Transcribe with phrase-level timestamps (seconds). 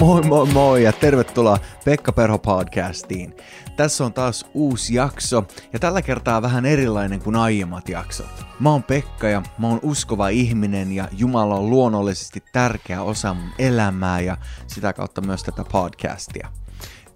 [0.00, 3.36] Moi moi moi ja tervetuloa Pekka Perho podcastiin.
[3.76, 8.46] Tässä on taas uusi jakso ja tällä kertaa vähän erilainen kuin aiemmat jaksot.
[8.60, 13.50] Mä oon Pekka ja mä oon uskova ihminen ja Jumala on luonnollisesti tärkeä osa mun
[13.58, 14.36] elämää ja
[14.66, 16.48] sitä kautta myös tätä podcastia.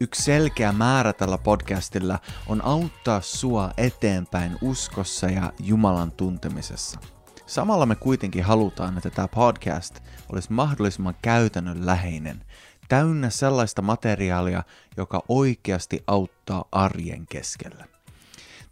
[0.01, 7.01] Yksi selkeä määrä tällä podcastilla on auttaa sua eteenpäin uskossa ja Jumalan tuntemisessa.
[7.47, 10.01] Samalla me kuitenkin halutaan, että tämä podcast
[10.33, 12.45] olisi mahdollisimman käytännönläheinen,
[12.89, 14.63] täynnä sellaista materiaalia,
[14.97, 17.85] joka oikeasti auttaa arjen keskellä.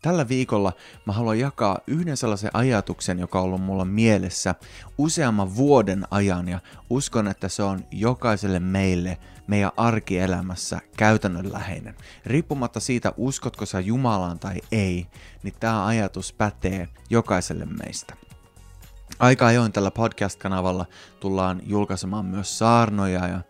[0.03, 0.73] Tällä viikolla
[1.07, 4.55] mä haluan jakaa yhden sellaisen ajatuksen, joka on ollut mulla mielessä
[4.99, 6.59] useamman vuoden ajan ja
[6.91, 11.95] uskon, että se on jokaiselle meille meidän arkielämässä käytännönläheinen.
[12.27, 15.07] Riippumatta siitä, uskotko sä Jumalaan tai ei,
[15.43, 18.30] niin tämä ajatus pätee jokaiselle meistä.
[19.21, 20.87] Aika ajoin tällä podcast-kanavalla
[21.21, 23.41] tullaan julkaisemaan myös saarnoja ja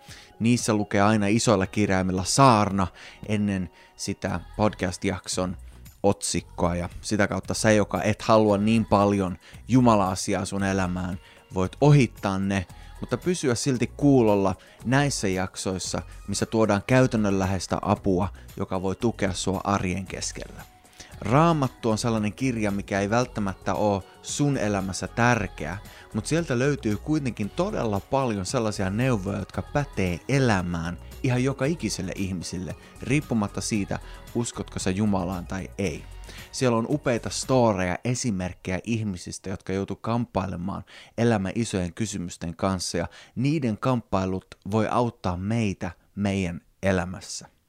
[0.41, 2.86] niissä lukee aina isoilla kirjaimilla saarna
[3.28, 5.56] ennen sitä podcast-jakson
[6.03, 11.19] otsikkoa ja sitä kautta sä, joka et halua niin paljon Jumala-asiaa sun elämään,
[11.55, 12.66] voit ohittaa ne,
[13.00, 20.06] mutta pysyä silti kuulolla näissä jaksoissa, missä tuodaan käytännönläheistä apua, joka voi tukea sua arjen
[20.06, 20.80] keskellä.
[21.20, 25.78] Raamattu on sellainen kirja, mikä ei välttämättä ole sun elämässä tärkeä,
[26.14, 32.76] mutta sieltä löytyy kuitenkin todella paljon sellaisia neuvoja, jotka pätee elämään ihan joka ikiselle ihmisille,
[33.02, 33.98] riippumatta siitä,
[34.34, 36.04] uskotko sä Jumalaan tai ei.
[36.52, 40.84] Siellä on upeita storeja, esimerkkejä ihmisistä, jotka joutu kamppailemaan
[41.18, 47.59] elämän isojen kysymysten kanssa ja niiden kamppailut voi auttaa meitä meidän elämässä.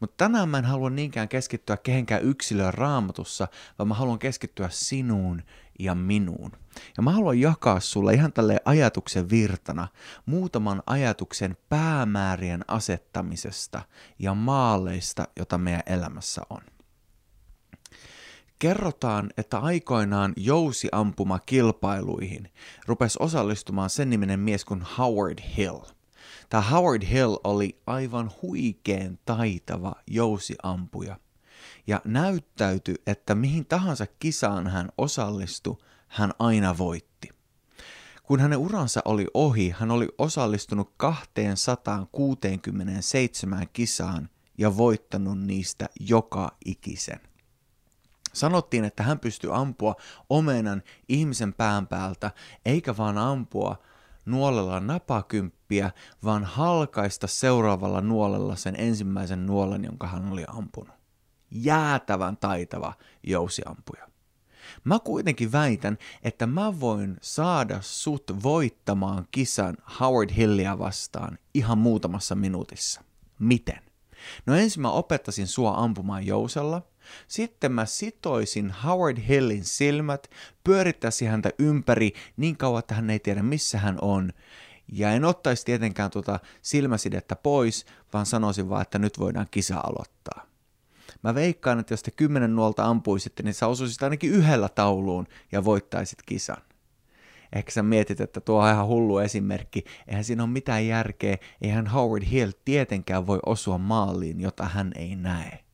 [0.00, 5.42] Mutta tänään mä en halua niinkään keskittyä kehenkään yksilöön raamatussa, vaan mä haluan keskittyä sinuun
[5.78, 6.52] ja minuun.
[6.96, 9.88] Ja mä haluan jakaa sulle ihan tälle ajatuksen virtana
[10.26, 13.82] muutaman ajatuksen päämäärien asettamisesta
[14.18, 16.60] ja maaleista, jota meidän elämässä on.
[18.58, 22.52] Kerrotaan, että aikoinaan jousiampuma kilpailuihin
[22.86, 25.80] rupesi osallistumaan sen niminen mies kuin Howard Hill–
[26.50, 31.16] Tämä Howard Hill oli aivan huikeen taitava jousiampuja
[31.86, 35.76] ja näyttäytyi, että mihin tahansa kisaan hän osallistui,
[36.08, 37.28] hän aina voitti.
[38.22, 44.28] Kun hänen uransa oli ohi, hän oli osallistunut 267 kisaan
[44.58, 47.20] ja voittanut niistä joka ikisen.
[48.32, 49.94] Sanottiin, että hän pystyi ampua
[50.30, 52.30] omenan ihmisen pään päältä,
[52.64, 53.76] eikä vaan ampua
[54.30, 55.90] nuolella napakymppiä,
[56.24, 60.94] vaan halkaista seuraavalla nuolella sen ensimmäisen nuolen, jonka hän oli ampunut.
[61.50, 62.92] Jäätävän taitava
[63.22, 64.10] jousiampuja.
[64.84, 72.34] Mä kuitenkin väitän, että mä voin saada sut voittamaan kisan Howard Hillia vastaan ihan muutamassa
[72.34, 73.04] minuutissa.
[73.38, 73.80] Miten?
[74.46, 76.82] No ensin mä opettaisin sua ampumaan jousella,
[77.28, 80.30] sitten mä sitoisin Howard Hillin silmät,
[80.64, 84.32] pyörittäisin häntä ympäri niin kauan, että hän ei tiedä missä hän on.
[84.92, 90.46] Ja en ottaisi tietenkään tuota silmäsidettä pois, vaan sanoisin vaan, että nyt voidaan kisa aloittaa.
[91.22, 95.64] Mä veikkaan, että jos te kymmenen nuolta ampuisitte, niin sä osuisit ainakin yhdellä tauluun ja
[95.64, 96.62] voittaisit kisan.
[97.52, 99.84] Ehkä sä mietit, että tuo on ihan hullu esimerkki.
[100.08, 101.36] Eihän siinä ole mitään järkeä.
[101.62, 105.64] Eihän Howard Hill tietenkään voi osua maaliin, jota hän ei näe.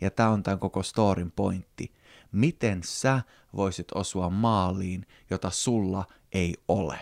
[0.00, 1.92] Ja tämä on tämän koko storin pointti.
[2.32, 3.22] Miten sä
[3.56, 7.00] voisit osua maaliin, jota sulla ei ole?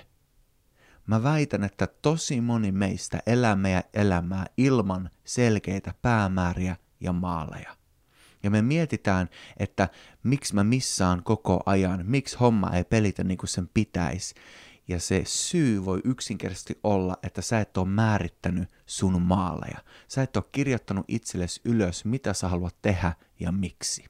[1.06, 7.76] Mä väitän, että tosi moni meistä elää meidän elämää ilman selkeitä päämääriä ja maaleja.
[8.42, 9.88] Ja me mietitään, että
[10.22, 14.34] miksi mä missaan koko ajan, miksi homma ei pelitä niin kuin sen pitäisi.
[14.88, 19.78] Ja se syy voi yksinkertaisesti olla, että sä et ole määrittänyt sun maaleja.
[20.08, 24.04] Sä et ole kirjoittanut itsellesi ylös, mitä sä haluat tehdä ja miksi.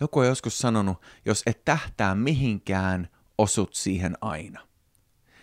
[0.00, 4.66] Joku on joskus sanonut, jos et tähtää mihinkään, osut siihen aina.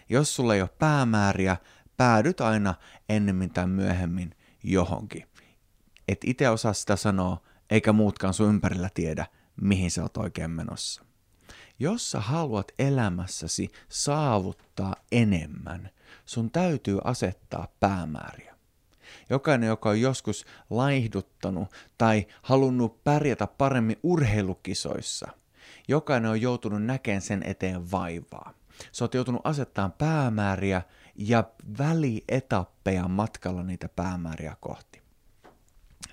[0.09, 1.57] Jos sulla ei ole päämääriä,
[1.97, 2.75] päädyt aina
[3.09, 5.27] ennemmin tai myöhemmin johonkin.
[6.07, 9.25] Et itse osaa sitä sanoa, eikä muutkaan sun ympärillä tiedä,
[9.61, 11.05] mihin sä oot oikein menossa.
[11.79, 15.89] Jos sä haluat elämässäsi saavuttaa enemmän,
[16.25, 18.55] sun täytyy asettaa päämääriä.
[19.29, 21.67] Jokainen, joka on joskus laihduttanut
[21.97, 25.27] tai halunnut pärjätä paremmin urheilukisoissa,
[25.87, 28.53] jokainen on joutunut näkemään sen eteen vaivaa.
[28.91, 30.81] Sä oot joutunut asettamaan päämääriä
[31.15, 31.43] ja
[31.77, 35.01] välietappeja matkalla niitä päämääriä kohti.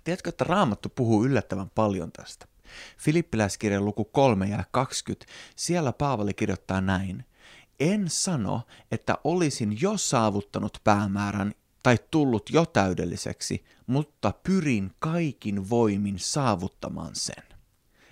[0.04, 2.46] Tiedätkö, että Raamattu puhuu yllättävän paljon tästä?
[2.99, 7.25] Filippiläiskirjan luku 3 ja 20, siellä Paavali kirjoittaa näin.
[7.81, 11.52] En sano, että olisin jo saavuttanut päämäärän
[11.82, 17.44] tai tullut jo täydelliseksi, mutta pyrin kaikin voimin saavuttamaan sen.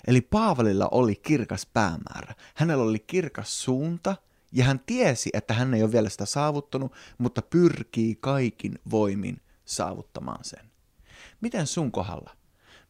[0.06, 2.34] Eli Paavalilla oli kirkas päämäärä.
[2.54, 4.16] Hänellä oli kirkas suunta
[4.52, 10.44] ja hän tiesi, että hän ei ole vielä sitä saavuttanut, mutta pyrkii kaikin voimin saavuttamaan
[10.44, 10.70] sen.
[11.40, 12.36] Miten sun kohdalla?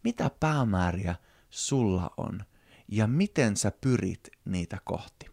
[0.05, 1.15] Mitä päämääriä
[1.51, 2.45] sulla on
[2.89, 5.27] ja miten sä pyrit niitä kohti?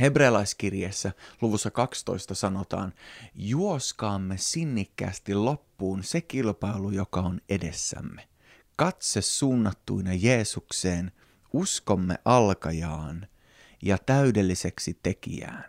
[0.00, 2.92] Hebrealaiskirjeessä luvussa 12 sanotaan,
[3.34, 8.28] juoskaamme sinnikkäästi loppuun se kilpailu, joka on edessämme.
[8.76, 11.12] Katse suunnattuina Jeesukseen,
[11.52, 13.26] uskomme alkajaan
[13.82, 15.64] ja täydelliseksi tekijään.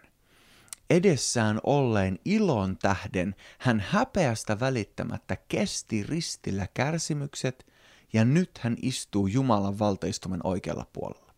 [0.89, 7.66] Edessään olleen ilon tähden hän häpeästä välittämättä kesti ristillä kärsimykset
[8.13, 11.33] ja nyt hän istuu Jumalan valtaistumen oikealla puolella.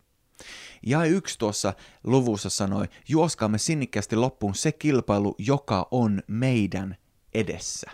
[0.86, 1.72] Ja yksi tuossa
[2.04, 6.96] luvussa sanoi, juoskaamme sinnikkäästi loppuun se kilpailu, joka on meidän
[7.34, 7.90] edessä.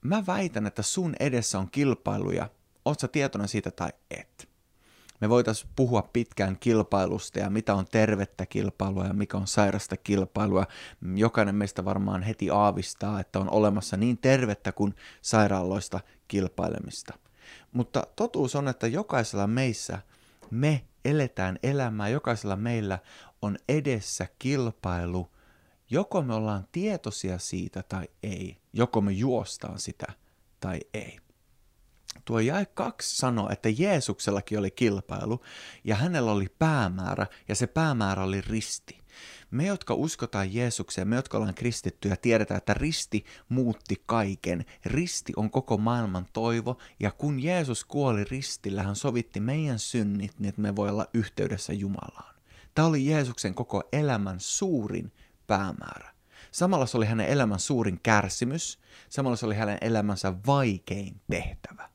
[0.00, 2.50] Mä väitän, että sun edessä on kilpailuja,
[2.84, 4.48] oot sä tietoinen siitä tai et.
[5.20, 10.66] Me voitaisiin puhua pitkään kilpailusta ja mitä on tervettä kilpailua ja mikä on sairasta kilpailua.
[11.14, 17.27] Jokainen meistä varmaan heti aavistaa, että on olemassa niin tervettä kuin sairaaloista kilpailemista.
[17.72, 19.98] Mutta totuus on, että jokaisella meissä
[20.50, 22.98] me eletään elämää, jokaisella meillä
[23.42, 25.30] on edessä kilpailu,
[25.90, 30.06] joko me ollaan tietoisia siitä tai ei, joko me juostaan sitä
[30.60, 31.18] tai ei.
[32.24, 35.44] Tuo jae kaksi sanoo, että Jeesuksellakin oli kilpailu
[35.84, 38.98] ja hänellä oli päämäärä ja se päämäärä oli risti.
[39.50, 44.64] Me, jotka uskotaan Jeesukseen, me, jotka ollaan kristittyjä, tiedetään, että risti muutti kaiken.
[44.84, 50.48] Risti on koko maailman toivo, ja kun Jeesus kuoli ristillä, hän sovitti meidän synnit niin,
[50.48, 52.34] että me voi olla yhteydessä Jumalaan.
[52.74, 55.12] Tämä oli Jeesuksen koko elämän suurin
[55.46, 56.14] päämäärä.
[56.50, 58.78] Samalla se oli hänen elämän suurin kärsimys,
[59.08, 61.90] samalla se oli hänen elämänsä vaikein tehtävä.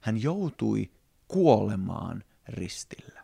[0.00, 0.90] Hän joutui
[1.28, 3.19] kuolemaan ristillä.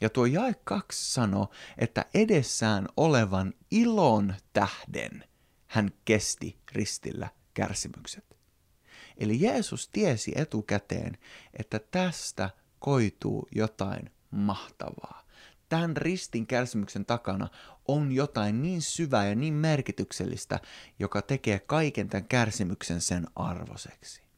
[0.00, 5.24] Ja tuo jae kaksi sanoo, että edessään olevan ilon tähden
[5.66, 8.36] hän kesti ristillä kärsimykset.
[9.16, 11.18] Eli Jeesus tiesi etukäteen,
[11.58, 15.26] että tästä koituu jotain mahtavaa.
[15.68, 17.48] Tämän ristin kärsimyksen takana
[17.88, 20.60] on jotain niin syvää ja niin merkityksellistä,
[20.98, 24.29] joka tekee kaiken tämän kärsimyksen sen arvoseksi.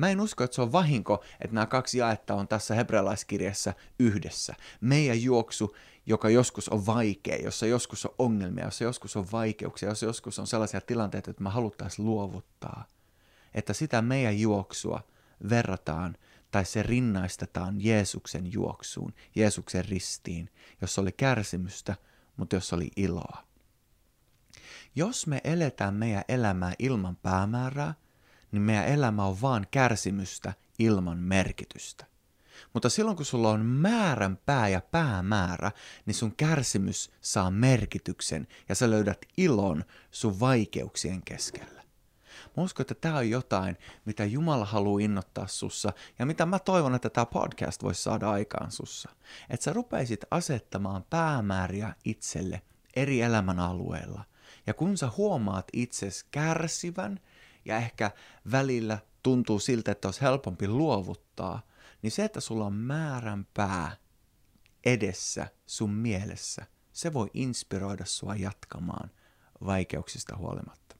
[0.00, 4.54] Mä en usko, että se on vahinko, että nämä kaksi jaetta on tässä hebrealaiskirjassa yhdessä.
[4.80, 5.76] Meidän juoksu,
[6.06, 10.46] joka joskus on vaikea, jossa joskus on ongelmia, jossa joskus on vaikeuksia, jossa joskus on
[10.46, 12.84] sellaisia tilanteita, että me haluttaisiin luovuttaa.
[13.54, 15.00] Että sitä meidän juoksua
[15.48, 16.16] verrataan
[16.50, 20.50] tai se rinnaistetaan Jeesuksen juoksuun, Jeesuksen ristiin,
[20.80, 21.96] jossa oli kärsimystä,
[22.36, 23.44] mutta jossa oli iloa.
[24.94, 27.94] Jos me eletään meidän elämää ilman päämäärää,
[28.52, 32.06] niin meidän elämä on vaan kärsimystä ilman merkitystä.
[32.74, 35.72] Mutta silloin kun sulla on määrän pää ja päämäärä,
[36.06, 41.80] niin sun kärsimys saa merkityksen ja sä löydät ilon sun vaikeuksien keskellä.
[42.56, 46.94] Mä uskon, että tämä on jotain, mitä Jumala haluaa innottaa sussa ja mitä mä toivon,
[46.94, 49.10] että tämä podcast voisi saada aikaan sussa.
[49.50, 52.62] Että sä rupeisit asettamaan päämääriä itselle
[52.96, 54.24] eri elämän alueilla.
[54.66, 57.20] Ja kun sä huomaat itses kärsivän
[57.64, 58.10] ja ehkä
[58.50, 61.62] välillä tuntuu siltä, että olisi helpompi luovuttaa,
[62.02, 63.96] niin se, että sulla on määränpää
[64.84, 69.10] edessä sun mielessä, se voi inspiroida sua jatkamaan
[69.66, 70.96] vaikeuksista huolimatta.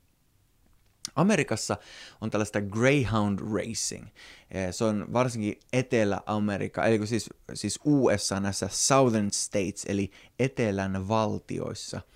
[1.15, 1.77] Amerikassa
[2.21, 4.07] on tällaista Greyhound Racing.
[4.51, 12.01] Eh, se on varsinkin Etelä-Amerikka, eli siis, siis USA näissä Southern States, eli etelän valtioissa–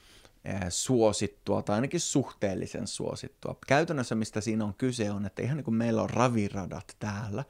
[0.69, 3.57] suosittua tai ainakin suhteellisen suosittua.
[3.67, 7.45] Käytännössä mistä siinä on kyse on, että ihan niin kuin meillä on raviradat täällä,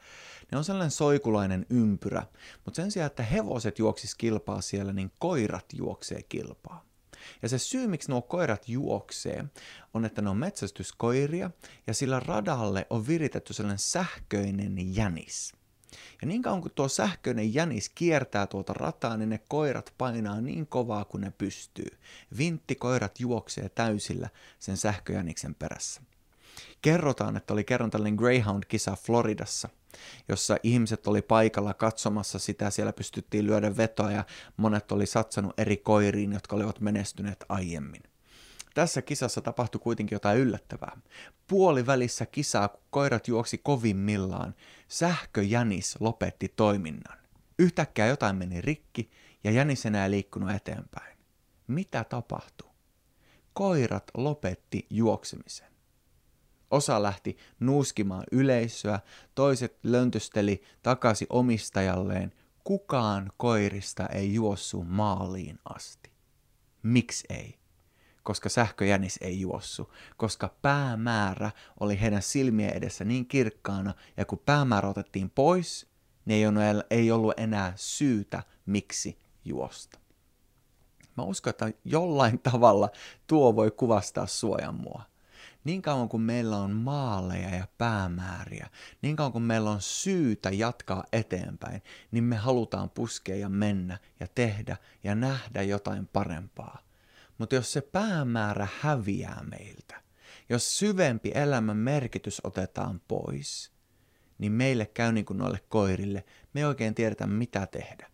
[0.53, 2.23] ne on sellainen soikulainen ympyrä,
[2.65, 6.85] mutta sen sijaan, että hevoset juoksis kilpaa siellä, niin koirat juoksee kilpaa.
[7.43, 9.45] Ja se syy, miksi nuo koirat juoksee,
[9.95, 11.51] on, että ne on metsästyskoiria
[11.87, 15.53] ja sillä radalle on viritetty sellainen sähköinen jänis.
[16.23, 20.67] Ja niin kauan kuin tuo sähköinen jänis kiertää tuota rataa, niin ne koirat painaa niin
[20.67, 21.99] kovaa kuin ne pystyy.
[22.39, 26.01] Vinttikoirat juoksee täysillä sen sähköjäniksen perässä.
[26.83, 29.69] Kerrotaan, että oli kerran tällainen Greyhound-kisa Floridassa,
[30.29, 34.25] jossa ihmiset oli paikalla katsomassa sitä, siellä pystyttiin lyödä vetoa ja
[34.57, 38.03] monet oli satsannut eri koiriin, jotka olivat menestyneet aiemmin.
[38.75, 41.01] Tässä kisassa tapahtui kuitenkin jotain yllättävää.
[41.47, 44.55] Puolivälissä kisaa, kun koirat juoksi kovimmillaan,
[44.89, 47.19] sähköjänis lopetti toiminnan.
[47.59, 49.11] Yhtäkkiä jotain meni rikki
[49.45, 51.19] ja jänis enää liikkunut eteenpäin.
[51.67, 52.71] mitä tapahtui?
[53.53, 55.75] Koirat lopetti juoksemisen.
[56.71, 59.01] Osa lähti nuuskimaan yleisöä,
[59.35, 62.33] toiset löntysteli takaisin omistajalleen.
[62.65, 66.11] Kukaan koirista ei juossu maaliin asti.
[66.83, 67.64] Miksi ei?
[68.25, 71.51] Koska sähköjänis ei juossu, koska päämäärä
[71.81, 75.87] oli heidän silmien edessä niin kirkkaana, ja kun päämäärä otettiin pois,
[76.25, 76.55] niin
[76.91, 79.99] ei ollut enää syytä, miksi juosta.
[81.17, 82.89] Mä uskon, että jollain tavalla
[83.27, 85.03] tuo voi kuvastaa suojan mua.
[85.65, 88.71] Niin kauan kuin meillä on maaleja ja päämääriä,
[89.03, 94.27] niin kauan kuin meillä on syytä jatkaa eteenpäin, niin me halutaan puskea ja mennä ja
[94.35, 96.84] tehdä ja nähdä jotain parempaa.
[97.39, 100.03] Mutta jos se päämäärä häviää meiltä,
[100.49, 103.73] jos syvempi elämän merkitys otetaan pois,
[104.39, 106.25] niin meille käy niin kuin noille koirille,
[106.55, 108.11] me ei oikein tiedetä mitä tehdä.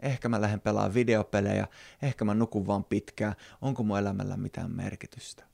[0.00, 1.66] Ehkä mä lähden pelaamaan videopelejä,
[2.02, 5.44] ehkä mä nukun vaan pitkään, onko mun elämällä mitään merkitystä.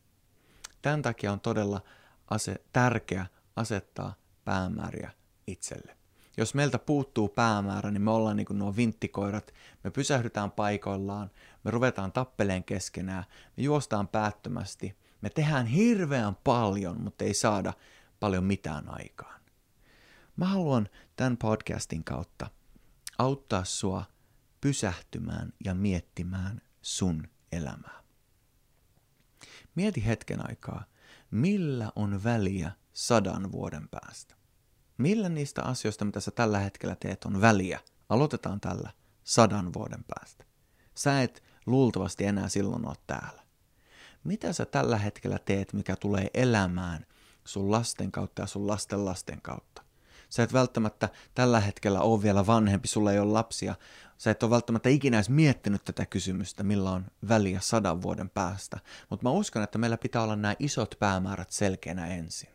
[0.82, 1.80] Tämän takia on todella
[2.30, 5.10] ase- tärkeä asettaa päämääriä
[5.46, 5.96] itselle.
[6.36, 9.54] Jos meiltä puuttuu päämäärä, niin me ollaan niin kuin nuo vinttikoirat.
[9.84, 11.30] Me pysähdytään paikoillaan,
[11.64, 13.24] me ruvetaan tappeleen keskenään,
[13.56, 14.96] me juostaan päättömästi.
[15.20, 17.72] Me tehdään hirveän paljon, mutta ei saada
[18.20, 19.40] paljon mitään aikaan.
[20.36, 22.50] Mä haluan tämän podcastin kautta
[23.18, 24.04] auttaa sua
[24.60, 28.02] pysähtymään ja miettimään sun elämää.
[29.74, 30.84] Mieti hetken aikaa,
[31.30, 34.33] millä on väliä sadan vuoden päästä.
[34.98, 37.80] Millä niistä asioista, mitä sä tällä hetkellä teet, on väliä?
[38.08, 38.90] Aloitetaan tällä
[39.24, 40.44] sadan vuoden päästä.
[40.94, 43.42] Sä et luultavasti enää silloin ole täällä.
[44.24, 47.06] Mitä sä tällä hetkellä teet, mikä tulee elämään
[47.44, 49.82] sun lasten kautta ja sun lasten lasten kautta?
[50.28, 53.74] Sä et välttämättä tällä hetkellä ole vielä vanhempi, sulla ei ole lapsia.
[54.18, 58.78] Sä et ole välttämättä ikinä edes miettinyt tätä kysymystä, millä on väliä sadan vuoden päästä.
[59.10, 62.53] Mutta mä uskon, että meillä pitää olla nämä isot päämäärät selkeänä ensin.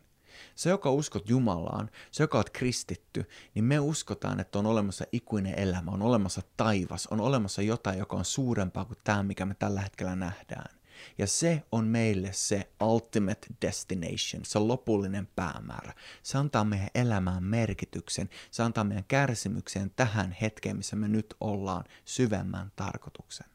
[0.60, 3.26] Se, joka uskot Jumalaan, se, joka oot kristitty,
[3.56, 8.16] niin me uskotaan, että on olemassa ikuinen elämä, on olemassa taivas, on olemassa jotain, joka
[8.16, 10.80] on suurempaa kuin tämä, mikä me tällä hetkellä nähdään.
[11.18, 15.94] Ja se on meille se ultimate destination, se lopullinen päämäärä.
[16.24, 21.84] Se antaa meidän elämään merkityksen, se antaa meidän kärsimykseen tähän hetkeen, missä me nyt ollaan,
[22.06, 23.48] syvemmän tarkoituksen.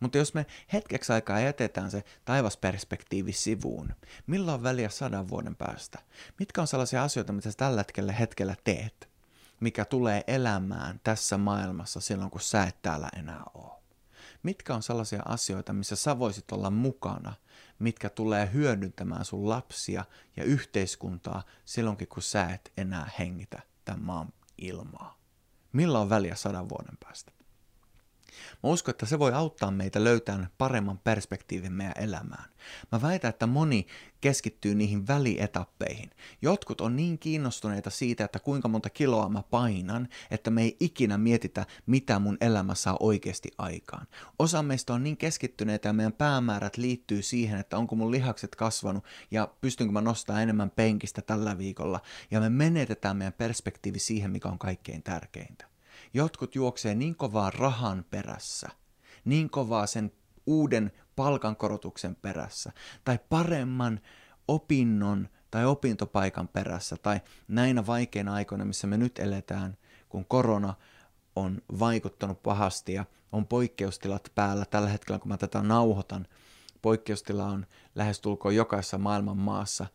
[0.00, 3.94] Mutta jos me hetkeksi aikaa jätetään se taivasperspektiivi sivuun,
[4.26, 5.98] milloin on väliä sadan vuoden päästä?
[6.38, 9.08] Mitkä on sellaisia asioita, mitä sä tällä hetkellä, hetkellä teet,
[9.60, 13.76] mikä tulee elämään tässä maailmassa silloin, kun sä et täällä enää ole?
[14.46, 17.34] mitkä on sellaisia asioita, missä sä voisit olla mukana,
[17.78, 20.04] mitkä tulee hyödyntämään sun lapsia
[20.36, 25.18] ja yhteiskuntaa silloinkin, kun sä et enää hengitä tämän maan ilmaa.
[25.72, 27.32] Millä on väliä sadan vuoden päästä?
[28.62, 32.44] Mä uskon, että se voi auttaa meitä löytämään paremman perspektiivin meidän elämään.
[32.92, 33.86] Mä väitän, että moni
[34.20, 36.10] keskittyy niihin välietappeihin.
[36.42, 41.18] Jotkut on niin kiinnostuneita siitä, että kuinka monta kiloa mä painan, että me ei ikinä
[41.18, 44.06] mietitä, mitä mun elämä saa oikeasti aikaan.
[44.38, 49.04] Osa meistä on niin keskittyneitä ja meidän päämäärät liittyy siihen, että onko mun lihakset kasvanut
[49.30, 52.00] ja pystynkö mä nostamaan enemmän penkistä tällä viikolla.
[52.30, 55.75] Ja me menetetään meidän perspektiivi siihen, mikä on kaikkein tärkeintä.
[56.14, 58.68] Jotkut juoksee niin kovaa rahan perässä,
[59.24, 60.12] niin kovaa sen
[60.46, 62.72] uuden palkankorotuksen perässä,
[63.04, 64.00] tai paremman
[64.48, 69.76] opinnon tai opintopaikan perässä, tai näinä vaikeina aikoina, missä me nyt eletään,
[70.08, 70.74] kun korona
[71.36, 74.64] on vaikuttanut pahasti ja on poikkeustilat päällä.
[74.64, 76.26] Tällä hetkellä, kun mä tätä nauhoitan,
[76.82, 79.86] poikkeustila on lähestulkoon jokaisessa maailman maassa.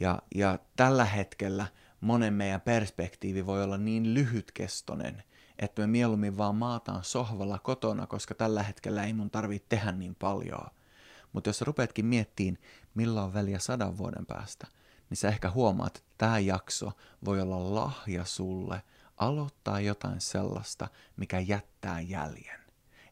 [0.00, 1.66] Ja, ja tällä hetkellä
[2.06, 5.22] monen meidän perspektiivi voi olla niin lyhytkestoinen,
[5.58, 10.14] että me mieluummin vaan maataan sohvalla kotona, koska tällä hetkellä ei mun tarvitse tehdä niin
[10.14, 10.66] paljon.
[11.32, 12.58] Mutta jos sä rupeatkin miettiin,
[12.94, 14.66] milloin on väliä sadan vuoden päästä,
[15.10, 16.92] niin sä ehkä huomaat, että tämä jakso
[17.24, 18.82] voi olla lahja sulle
[19.16, 22.60] aloittaa jotain sellaista, mikä jättää jäljen.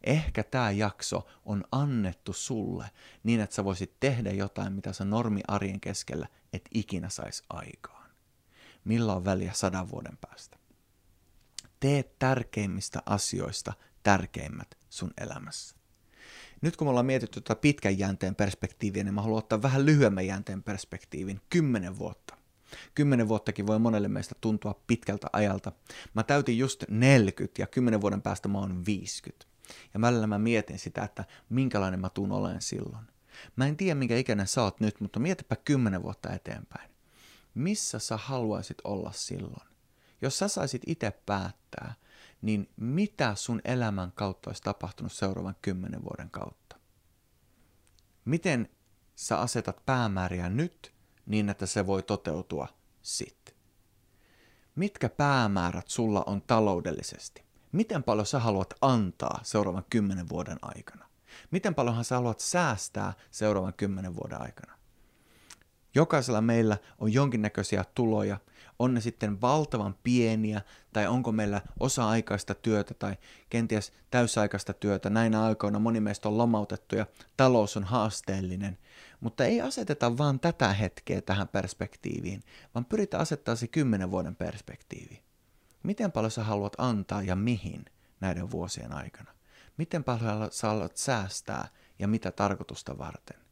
[0.05, 2.91] Ehkä tämä jakso on annettu sulle
[3.23, 8.04] niin, että sä voisit tehdä jotain, mitä sä normi arjen keskellä et ikinä saisi aikaan.
[8.85, 10.59] Milloin on väliä sadan vuoden päästä?
[11.81, 13.73] Tee tärkeimmistä asioista
[14.03, 15.77] tärkeimmät sun elämässä.
[16.61, 20.27] Nyt kun me ollaan mietitty tätä pitkän jänteen perspektiiviä, niin mä haluan ottaa vähän lyhyemmän
[20.27, 22.35] jänteen perspektiivin, kymmenen vuotta.
[22.95, 25.73] Kymmenen vuottakin voi monelle meistä tuntua pitkältä ajalta.
[26.15, 29.47] Mä täytin just 40 ja kymmenen vuoden päästä mä oon 50.
[29.95, 33.05] Ja välillä mä mietin sitä, että minkälainen mä tuun olen silloin.
[33.57, 36.94] Mä en tiedä, minkä ikäinen sä oot nyt, mutta mietipä kymmenen vuotta eteenpäin.
[37.55, 39.69] Missä sä haluaisit olla silloin?
[40.23, 41.95] Jos sä saisit itse päättää,
[42.43, 46.77] niin mitä sun elämän kautta olisi tapahtunut seuraavan kymmenen vuoden kautta?
[48.25, 48.69] Miten
[49.15, 50.95] sä asetat päämääriä nyt
[51.27, 52.69] niin, että se voi toteutua
[53.03, 53.55] sitten?
[54.75, 57.45] Mitkä päämäärät sulla on taloudellisesti?
[57.73, 61.09] Miten paljon sä haluat antaa seuraavan kymmenen vuoden aikana?
[61.51, 64.74] Miten paljonhan sä haluat säästää seuraavan kymmenen vuoden aikana?
[65.95, 68.39] Jokaisella meillä on jonkinnäköisiä tuloja,
[68.79, 70.61] on ne sitten valtavan pieniä,
[70.93, 73.17] tai onko meillä osa-aikaista työtä tai
[73.51, 75.11] kenties täysaikaista työtä.
[75.11, 78.79] Näinä aikoina moni meistä on lomautettu ja talous on haasteellinen.
[79.21, 82.43] Mutta ei aseteta vaan tätä hetkeä tähän perspektiiviin,
[82.75, 85.23] vaan pyritään asettaa se kymmenen vuoden perspektiivi.
[85.83, 87.85] Miten paljon sä haluat antaa ja mihin
[88.21, 89.31] näiden vuosien aikana?
[89.77, 93.44] Miten paljon sä haluat säästää ja mitä tarkoitusta varten?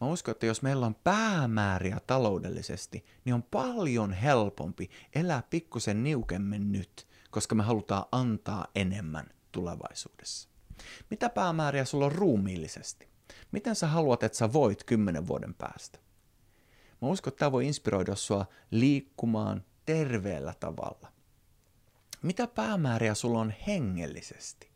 [0.00, 6.72] Mä uskon, että jos meillä on päämääriä taloudellisesti, niin on paljon helpompi elää pikkusen niukemmin
[6.72, 10.48] nyt, koska me halutaan antaa enemmän tulevaisuudessa.
[11.10, 13.08] Mitä päämääriä sulla on ruumiillisesti?
[13.52, 15.98] Miten sä haluat, että sä voit kymmenen vuoden päästä?
[17.02, 21.12] Mä uskon, että tämä voi inspiroida sua liikkumaan terveellä tavalla.
[22.22, 24.70] Mitä päämääriä sulla on hengellisesti?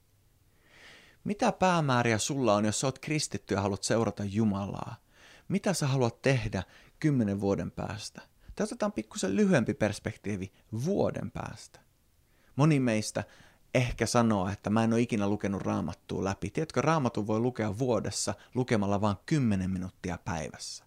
[1.25, 4.97] Mitä päämääriä sulla on, jos sä oot kristitty ja haluat seurata Jumalaa?
[5.51, 6.63] Mitä sä haluat tehdä
[7.01, 8.23] kymmenen vuoden päästä?
[8.55, 10.53] Tai otetaan pikkusen lyhyempi perspektiivi
[10.85, 11.81] vuoden päästä.
[12.57, 13.25] Moni meistä
[13.75, 16.51] ehkä sanoo, että mä en ole ikinä lukenut raamattua läpi.
[16.51, 20.85] Tiedätkö, raamatun voi lukea vuodessa lukemalla vain 10 minuuttia päivässä.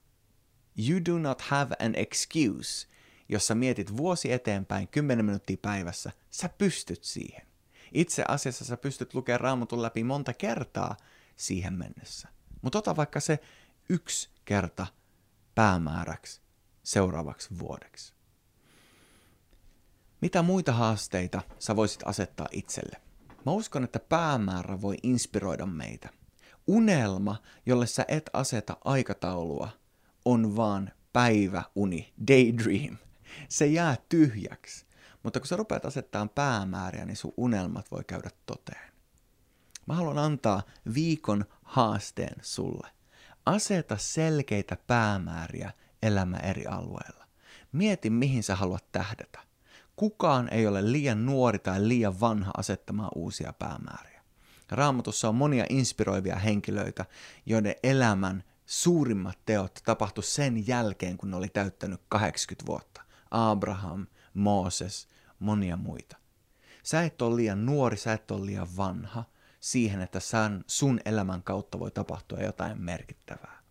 [0.90, 2.88] You do not have an excuse.
[3.30, 7.48] Jos sä mietit vuosi eteenpäin 10 minuuttia päivässä, sä pystyt siihen.
[7.94, 10.98] Itse asiassa sä pystyt lukemaan raamatun läpi monta kertaa
[11.36, 12.28] siihen mennessä.
[12.62, 13.40] Mutta ota vaikka se
[13.90, 14.88] yksi kerta
[15.56, 16.42] päämääräksi
[16.84, 18.14] seuraavaksi vuodeksi.
[20.22, 23.02] Mitä muita haasteita sä voisit asettaa itselle?
[23.46, 26.10] Mä uskon, että päämäärä voi inspiroida meitä.
[26.68, 29.70] Unelma, jolle sä et aseta aikataulua,
[30.26, 32.98] on vaan päiväuni, daydream.
[33.50, 34.86] Se jää tyhjäksi.
[35.24, 38.94] Mutta kun sä rupeat asettamaan päämääriä, niin sun unelmat voi käydä toteen.
[39.86, 40.64] Mä haluan antaa
[40.94, 42.88] viikon haasteen sulle.
[43.46, 45.72] Aseta selkeitä päämääriä
[46.04, 47.28] elämä eri alueilla.
[47.72, 49.40] Mieti, mihin sä haluat tähdätä.
[49.96, 54.24] Kukaan ei ole liian nuori tai liian vanha asettamaan uusia päämääriä.
[54.72, 57.06] Raamatussa on monia inspiroivia henkilöitä,
[57.46, 63.02] joiden elämän suurimmat teot tapahtu sen jälkeen, kun ne oli täyttänyt 80 vuotta.
[63.32, 65.08] Abraham, Mooses,
[65.40, 66.18] monia muita.
[66.84, 69.24] Sä et ole liian nuori, sä et ole liian vanha
[69.64, 73.64] siihen, että sän, sun elämän kautta voi tapahtua jotain merkittävää.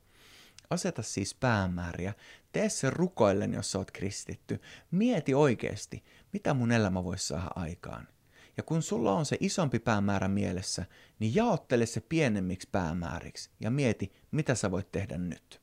[0.71, 2.15] Aseta siis päämääriä,
[2.53, 4.61] tee se rukoillen, jos sä oot kristitty.
[4.91, 8.09] Mieti oikeasti, mitä mun elämä voisi saada aikaan.
[8.57, 10.87] Ja kun sulla on se isompi päämäärä mielessä,
[11.19, 15.61] niin jaottele se pienemmiksi päämääriksi ja mieti, mitä sä voit tehdä nyt.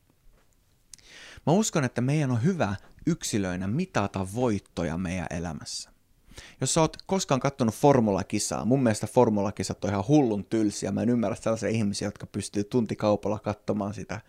[1.46, 5.99] Mä uskon, että meidän on hyvä yksilöinä mitata voittoja meidän elämässä.
[6.62, 10.92] Jos sä oot koskaan kattonut formulakisaa, mun mielestä formulakisat on ihan hullun tylsiä.
[10.92, 14.22] Mä en ymmärrä sellaisia ihmisiä, jotka pystyy tuntikaupalla katsomaan sitä.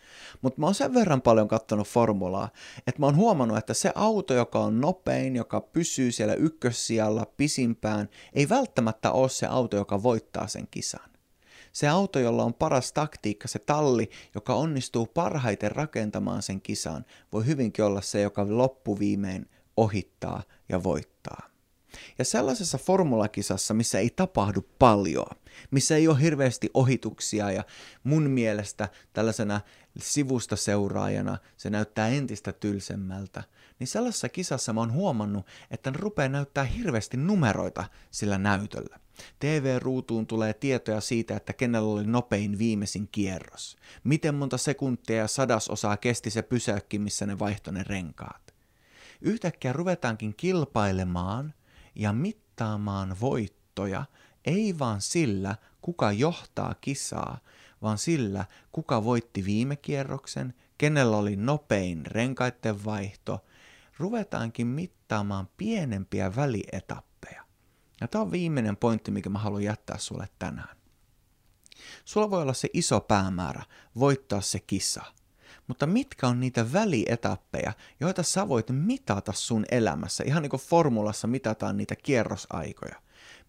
[0.43, 2.49] Mutta mä oon sen verran paljon kattonut formulaa,
[2.87, 8.09] että mä oon huomannut, että se auto, joka on nopein, joka pysyy siellä ykkössijalla pisimpään,
[8.33, 11.11] ei välttämättä ole se auto, joka voittaa sen kisan.
[11.73, 17.47] Se auto, jolla on paras taktiikka, se talli, joka onnistuu parhaiten rakentamaan sen kisan, voi
[17.47, 21.51] hyvinkin olla se, joka loppuviimein ohittaa ja voittaa.
[22.19, 25.27] Ja sellaisessa formulakisassa, missä ei tapahdu paljon,
[25.71, 27.65] missä ei ole hirveästi ohituksia ja
[28.05, 29.61] mun mielestä tällaisena
[29.99, 33.45] sivusta seuraajana se näyttää entistä tylsemmältä,
[33.79, 39.01] niin sellaisessa kisassa mä oon huomannut, että ne rupeaa näyttää hirveästi numeroita sillä näytöllä.
[39.39, 43.77] TV-ruutuun tulee tietoja siitä, että kenellä oli nopein viimeisin kierros.
[44.05, 48.55] Miten monta sekuntia ja sadasosaa kesti se pysäykki, missä ne vaihtoi ne renkaat.
[49.21, 51.55] Yhtäkkiä ruvetaankin kilpailemaan
[52.01, 54.05] ja mittaamaan voittoja
[54.45, 57.39] ei vaan sillä, kuka johtaa kisaa,
[57.83, 63.45] vaan sillä, kuka voitti viime kierroksen, kenellä oli nopein renkaiden vaihto,
[63.99, 67.45] ruvetaankin mittaamaan pienempiä välietappeja.
[68.01, 70.77] Ja tämä on viimeinen pointti, mikä mä haluan jättää sulle tänään.
[72.05, 73.63] Sulla voi olla se iso päämäärä,
[73.99, 75.03] voittaa se kisa–
[75.71, 81.27] mutta mitkä on niitä välietappeja, joita sä voit mitata sun elämässä, ihan niin kuin formulassa
[81.27, 82.97] mitataan niitä kierrosaikoja.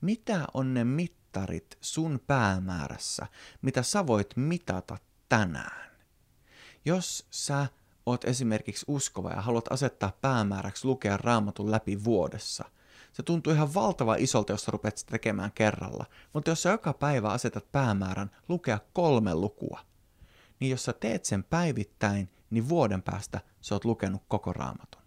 [0.02, 3.28] Mitä on ne mittarit sun päämäärässä,
[3.62, 4.98] mitä sä voit mitata
[5.30, 5.92] tänään?
[6.86, 7.68] Jos sä
[8.06, 12.66] oot esimerkiksi uskova ja haluat asettaa päämääräksi lukea raamatun läpi vuodessa,
[13.12, 16.06] Se tuntuu ihan valtava isolta, jos sä rupeat sitä tekemään kerralla.
[16.34, 19.80] Mutta jos sä joka päivä asetat päämäärän lukea kolme lukua,
[20.62, 25.02] niin jos sä teet sen päivittäin, niin vuoden päästä sä oot lukenut koko raamatun.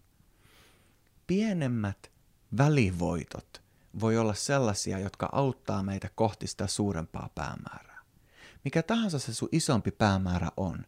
[1.27, 2.11] Pienemmät
[2.57, 3.61] välivoitot
[3.99, 8.01] voi olla sellaisia, jotka auttaa meitä kohti sitä suurempaa päämäärää.
[8.63, 10.85] Mikä tahansa se sun isompi päämäärä on,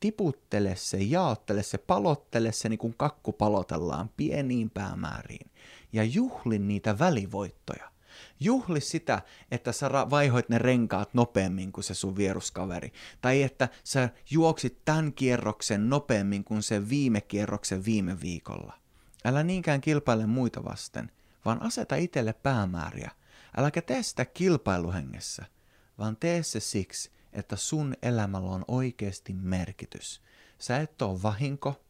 [0.00, 5.50] tiputtele se, jaottele se, palottele se niin kuin kakku palotellaan pieniin päämääriin
[5.92, 7.92] ja juhli niitä välivoittoja.
[8.40, 12.92] Juhli sitä, että sä vaihoit ne renkaat nopeammin kuin se sun vieruskaveri.
[13.20, 18.74] Tai että sä juoksit tämän kierroksen nopeammin kuin se viime kierroksen viime viikolla.
[19.24, 21.10] Älä niinkään kilpaile muita vasten,
[21.44, 23.10] vaan aseta itselle päämääriä.
[23.56, 25.44] Äläkä tee sitä kilpailuhengessä,
[25.98, 30.22] vaan tee se siksi, että sun elämällä on oikeasti merkitys.
[30.58, 31.84] Sä et ole vahinko,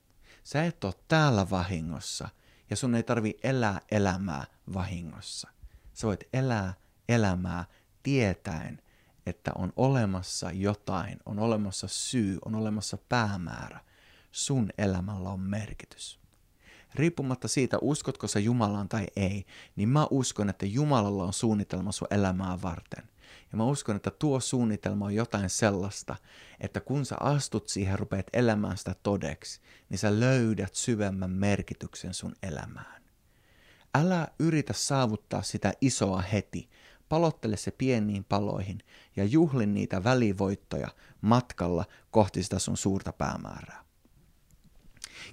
[0.44, 2.28] sä et ole täällä vahingossa
[2.70, 5.48] ja sun ei tarvi elää elämää vahingossa.
[5.92, 6.74] Sä voit elää
[7.08, 7.64] elämää
[8.02, 8.82] tietäen,
[9.26, 13.80] että on olemassa jotain, on olemassa syy, on olemassa päämäärä.
[14.32, 16.20] Sun elämällä on merkitys.
[16.94, 22.08] Riippumatta siitä, uskotko sä Jumalaan tai ei, niin mä uskon, että Jumalalla on suunnitelma sun
[22.10, 23.08] elämää varten.
[23.52, 26.16] Ja mä uskon, että tuo suunnitelma on jotain sellaista,
[26.60, 32.34] että kun sä astut siihen, rupeat elämään sitä todeksi, niin sä löydät syvemmän merkityksen sun
[32.42, 33.01] elämään.
[33.94, 36.70] Älä yritä saavuttaa sitä isoa heti,
[37.08, 38.78] palottele se pieniin paloihin
[39.16, 40.88] ja juhlin niitä välivoittoja
[41.20, 43.84] matkalla kohti sitä sun suurta päämäärää.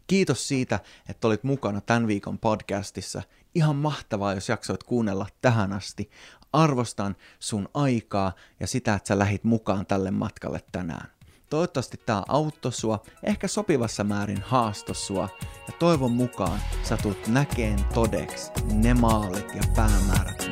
[0.08, 3.22] Kiitos siitä, että olit mukana tämän viikon podcastissa.
[3.56, 6.10] Ihan mahtavaa, jos jaksoit kuunnella tähän asti.
[6.54, 11.19] Arvostan sun aikaa ja sitä, että sä lähit mukaan tälle matkalle tänään.
[11.50, 15.30] Toivottavasti tämä auttoi sua, ehkä sopivassa määrin haasto sua,
[15.68, 20.50] ja toivon mukaan sä tulet näkeen todeksi ne maalit ja päämäärät,